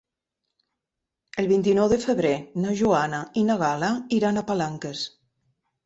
El 1.43 1.49
vint-i-nou 1.51 1.91
de 1.93 2.01
febrer 2.07 2.33
na 2.65 2.75
Joana 2.83 3.23
i 3.43 3.47
na 3.53 3.61
Gal·la 3.63 3.95
iran 4.21 4.45
a 4.45 4.49
Palanques. 4.53 5.09